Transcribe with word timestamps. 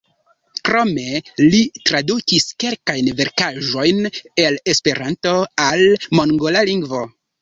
Krome 0.67 1.03
li 1.55 1.59
tradukis 1.89 2.47
kelkajn 2.63 3.11
verkaĵojn 3.19 4.01
el 4.47 4.59
Esperanto 4.75 5.35
al 5.67 5.85
mongola 6.23 6.65
lingvo. 6.73 7.05